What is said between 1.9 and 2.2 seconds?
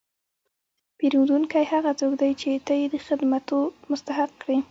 څوک